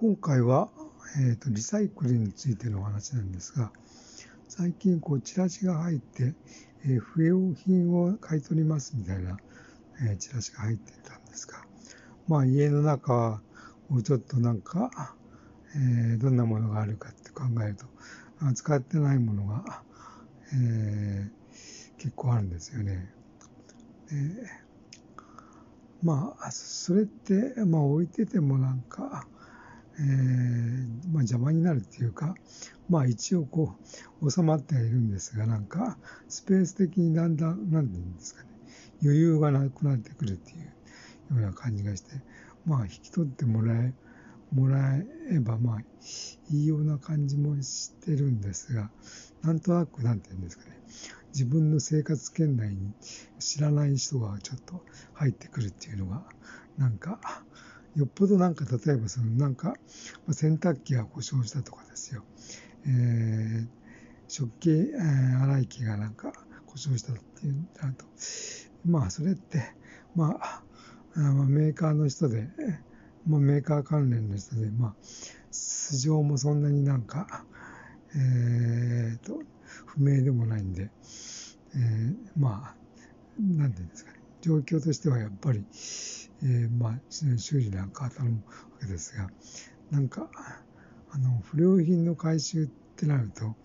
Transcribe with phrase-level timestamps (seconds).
[0.00, 0.68] 今回は、
[1.20, 3.72] えーと、リサイクルについてのお話なんですが、
[4.46, 6.34] 最近こうチラシが入って、
[6.84, 9.38] えー、不要品を買い取りますみたいな、
[10.08, 11.64] えー、チラシが入ってたんですが、
[12.28, 13.42] まあ家の中
[13.90, 15.16] をちょっとなんか、
[15.74, 17.84] えー、どんなものがあるかって考えると、
[18.54, 19.82] 使ってないものが、
[20.54, 21.28] え、
[21.98, 23.12] 結構あるんですよね。
[24.08, 24.14] で
[26.04, 29.26] まあ、それって、まあ置いててもなんか、
[30.00, 32.34] えー、まあ邪魔になるっていうか、
[32.88, 33.74] まあ一応こ
[34.22, 35.98] う収まってはいるんですが、なんか
[36.28, 38.48] スペース的にだんだん、なんていうんですかね、
[39.02, 40.70] 余裕がなくなってくるっていうよ
[41.30, 42.12] うな感じがして、
[42.64, 43.92] まあ引き取ってもらえ、
[44.52, 44.96] もら
[45.30, 45.80] えばまあ
[46.50, 48.90] いいような感じもしてるんですが、
[49.42, 50.78] なんとなくなんていうんですかね、
[51.32, 52.92] 自分の生活圏内に
[53.38, 54.84] 知らない人がちょっと
[55.14, 56.22] 入ってくるっていうのが、
[56.78, 57.20] なんか、
[57.98, 59.74] よっぽどなんか、例えばそのなんか、
[60.30, 62.22] 洗濯機が故障したとかですよ。
[62.86, 63.66] えー、
[64.28, 66.32] 食器、えー、洗い機がなんか
[66.66, 68.04] 故障したっていうなと、
[68.86, 69.74] まあそれって、
[70.14, 70.62] まあ、
[71.16, 72.48] メーカーの人で、
[73.26, 74.94] まあ、メーカー関連の人で、まあ、
[75.50, 77.44] 素性もそんなになんか、
[78.14, 79.42] えー、と、
[79.86, 80.88] 不明でもないんで、
[81.74, 82.76] えー、まあ、
[83.40, 85.64] なんていうんですかね、状況としてはやっぱり、
[86.42, 89.28] えー、まあ、修理なんか頼むわけですが、
[89.90, 90.28] なんか、
[91.10, 93.56] あの、不良品の回収ってなると、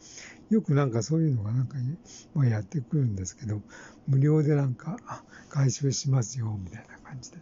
[0.49, 1.77] よくなんかそういうのがなんか、
[2.33, 3.61] まあ、やってくるんですけど、
[4.07, 4.97] 無料でなんか
[5.49, 7.37] 回収しますよ、みたいな感じで、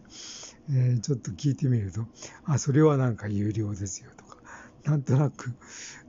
[0.70, 2.06] えー、ちょっと聞いてみると、
[2.44, 4.38] あ、それはなんか有料ですよとか、
[4.84, 5.54] なんとなく、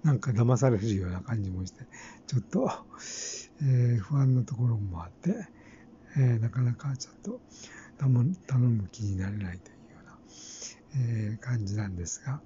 [0.03, 1.85] なんか騙されるような感じもして、
[2.27, 2.71] ちょっと、
[3.61, 5.47] えー、不安なところもあって、
[6.17, 7.41] えー、なかなかちょっと
[7.97, 10.17] 頼む気になれないというような、
[10.95, 12.41] えー、感じなんですが、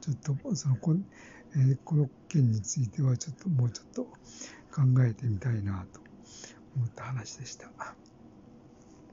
[0.00, 0.94] ちょっとそのこ,、
[1.54, 6.00] えー、この件についてはちょっともうちょっと考えてみたいなと
[6.76, 7.70] 思った話でした。